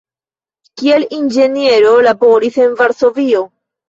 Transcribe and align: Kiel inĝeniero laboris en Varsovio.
Kiel 0.81 1.03
inĝeniero 1.17 1.91
laboris 2.05 2.57
en 2.65 2.73
Varsovio. 2.81 3.43